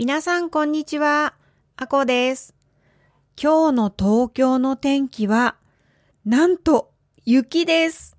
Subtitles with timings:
[0.00, 1.34] 皆さんこんにちは。
[1.76, 2.54] あこです。
[3.36, 5.56] 今日の東京の天気は、
[6.24, 6.92] なんと
[7.24, 8.16] 雪です。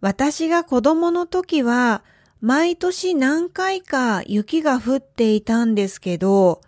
[0.00, 2.02] 私が子供の時は、
[2.40, 6.62] 毎年何回か雪が降っていたんですけど、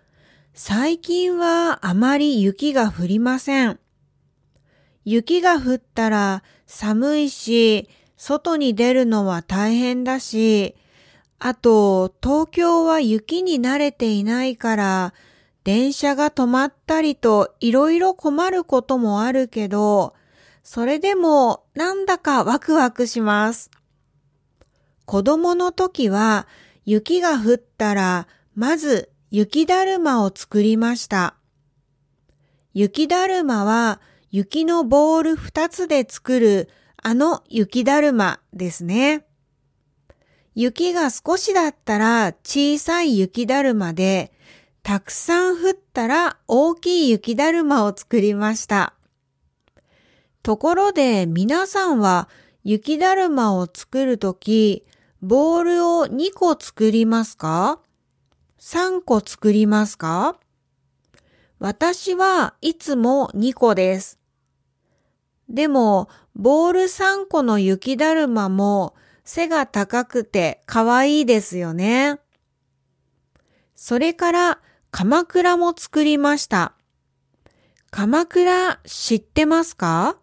[0.53, 3.81] 最近はあまり雪が降りません。
[5.07, 10.75] 雪が降ったら寒いし、外に出るのは大変だし、
[11.46, 15.14] あと東京は雪に慣れていないから、
[15.62, 20.14] 電車が止まったりといろいろ困ることもあるけど、
[20.62, 23.70] それでもなんだかワクワクします。
[25.04, 26.46] 子供の時は
[26.86, 31.34] 雪が降ったらまず雪だるまを作りました。
[32.72, 34.00] 雪だるまは
[34.31, 36.70] 雪のボール二つで作る
[37.03, 39.27] あの雪だるまですね。
[40.55, 44.33] 雪が少しだったら小さい雪だるまで、
[44.83, 48.95] たくさん降ったら大きい雪だるまを作りました。
[50.42, 52.29] ところで皆さんは
[52.62, 54.84] 雪だるまを作るとき、
[55.23, 57.81] ボールを2個作りますか
[58.61, 60.39] ?3 個作りますか？
[61.59, 64.19] 私はいつも2個です。
[65.48, 72.19] でも、ボール3個の雪だるまも背が高くて可愛いですよね。
[73.75, 76.75] それから鎌倉も作りました。
[77.91, 80.19] 鎌倉知ってますか？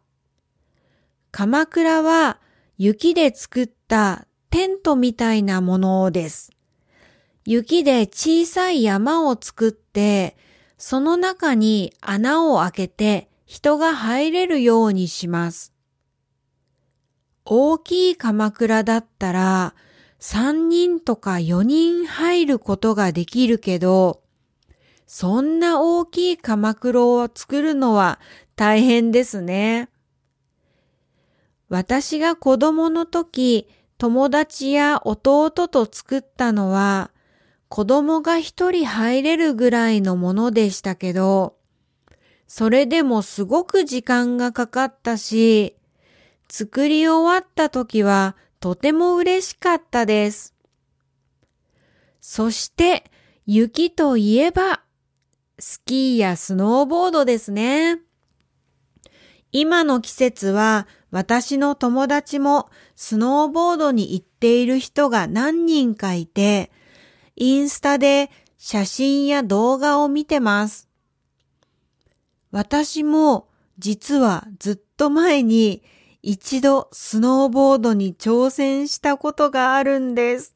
[1.31, 2.39] 鎌倉は
[2.77, 6.51] 雪で作ったテントみたいなものです。
[7.45, 10.37] 雪で小さい山を作って、
[10.77, 15.73] その中に穴を開けて人が入れるようにします。
[17.45, 19.73] 大きい鎌倉だったら
[20.19, 24.21] 3人とか4人入ることができるけど、
[25.07, 28.19] そんな大きい鎌倉を作るのは
[28.55, 29.89] 大変ですね。
[31.69, 37.11] 私が子供の時、友達や弟と作ったのは、
[37.69, 41.55] 子供が一人入れるぐらいのものでしたけど、
[42.47, 45.77] それでもすごく時間がかかったし、
[46.51, 50.53] 作り終わった時はとても嬉しかったです。
[52.19, 53.05] そして
[53.45, 54.81] 雪といえば
[55.59, 57.99] スキーやスノーボードですね。
[59.53, 66.69] 今の季節は私の友達もスノーボードに行っている人が何人かいて、
[67.37, 70.89] インスタで写真や動画を見てます。
[72.51, 73.47] 私も
[73.79, 75.81] 実はずっと前に
[76.23, 80.55] 一度スノーボードに挑戦したことがあるんです。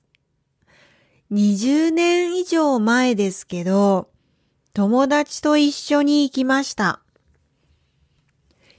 [1.31, 4.09] 20年以上前ですけど、
[4.73, 6.99] 友達と一緒に行きました。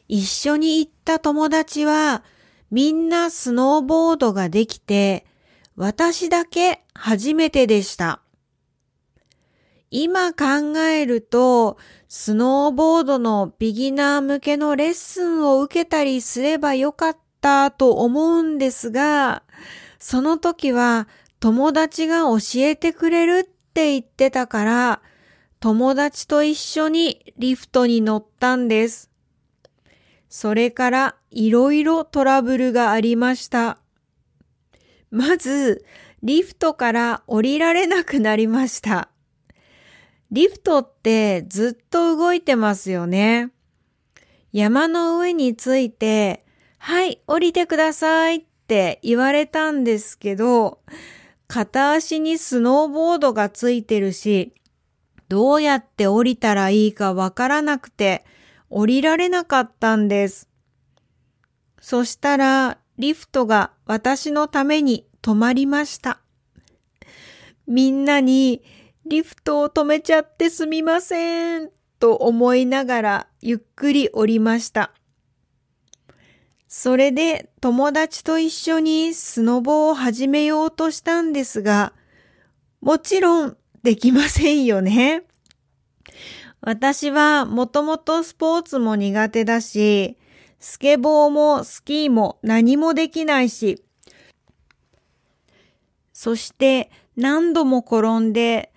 [0.08, 2.22] 一緒に行った友達は
[2.70, 5.26] みんなスノーボードができて、
[5.74, 8.20] 私だけ初めてでした。
[9.98, 19.42] 今考えると、スノーボードのビギナー向けのレッスンを受けたりすればよかったと思うんですが、
[19.98, 21.08] その時は
[21.40, 25.00] 友達が教えてくれるって言ってたから、
[25.60, 29.10] 友達と一緒にリフトに乗ったんです。
[30.28, 33.78] それからいろいろトラブルがありました。
[35.10, 35.86] まず、
[36.22, 39.08] リフトから降りられなくなりました。
[40.30, 43.50] リフトってずっと動いてますよね。
[44.52, 46.44] 山の上について、
[46.78, 50.80] はい、降りてくださいって言われたんですけど、
[51.46, 54.54] 片足にスノーボードがついてるし、
[55.28, 58.24] どうやって降りたらいいかわからなくて、
[58.68, 60.48] 降りられなかったんです。
[61.80, 66.20] そしたら、リフトが私のために止まりました。
[67.66, 68.62] みんなに
[69.08, 71.70] リフトを止めちゃってすみません
[72.00, 74.92] と思いながらゆっくり降りました。
[76.66, 81.92] それで友達と一緒にスノボを始めようとしたんですが、
[82.80, 85.22] もちろんできませんよね。
[86.60, 90.18] 私はもともとスポーツも苦手だし、
[90.58, 93.84] スケボーもスキーも何もできないし、
[96.12, 98.72] そして何度も転んで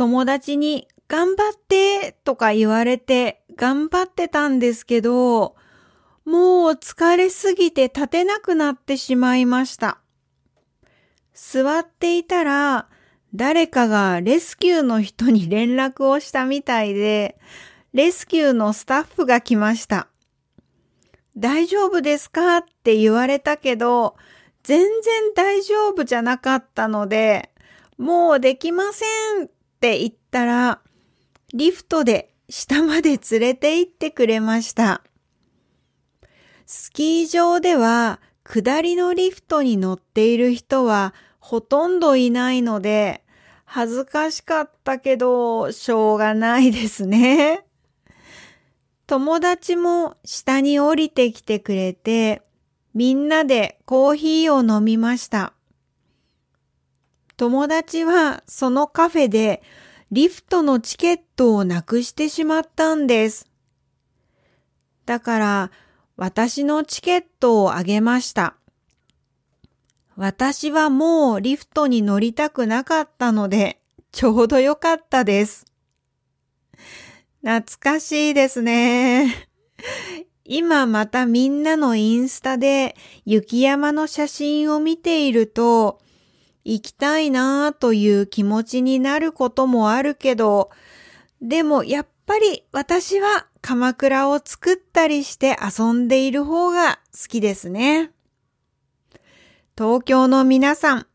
[0.00, 5.56] 友達に頑張ってとか言われて頑張ってたんですけど、
[6.24, 9.98] もう疲れすぎて立てなくなってしまいました。
[11.34, 12.88] 座っていたら
[13.34, 17.38] 誰かがレスキューの人に連絡をしたみたいで、
[17.92, 20.08] レスキューのスタッフが来ました。
[21.36, 24.16] 大丈夫ですかって言われたけど、
[24.62, 27.50] 全然大丈夫じゃなかったので、
[27.98, 29.04] もうできませ
[29.44, 29.50] ん
[29.80, 30.80] って言ったら、
[31.54, 35.02] リフトで下まで連れて行ってくれました。
[36.66, 43.24] スキー場では下りのリフトに乗っている人はほとんどいないので、
[43.64, 47.64] 恥ずかしかったけど、しょうがないですね。
[49.06, 52.42] 友達も下に降りてきてくれて、
[52.92, 55.54] みんなでコーヒーを飲みました。
[57.40, 59.62] 友達はそのカフェで
[60.10, 63.46] リフトのチケットをなくしてしまったんです。
[65.06, 65.70] だから
[66.18, 68.56] 私のチケットをあげました。
[70.16, 73.80] 私はもうリフトに乗りたくなかったので
[74.12, 75.64] ちょうどよかったです。
[77.42, 79.48] 懐かしいですね。
[80.44, 86.02] 今またみんなのインスタで雪山の写真を見ていると、
[86.64, 90.70] 行きたいなぁという気持ちになることもあるけど、
[91.40, 98.10] でもやっぱり私は鎌倉を作ったりして遊んでいる方が好きですね。
[99.76, 101.06] 東京の皆さん、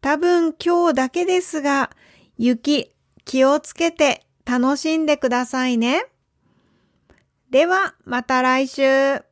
[0.00, 1.90] 多分今日だけですが、
[2.38, 2.94] 雪
[3.24, 6.06] 気をつけて楽しんでくださいね。
[7.50, 9.27] では、また来週。